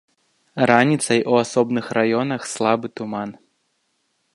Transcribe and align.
Раніцай 0.71 1.21
у 1.33 1.37
асобных 1.43 1.85
раёнах 1.99 2.41
слабы 2.57 2.87
туман. 3.01 3.29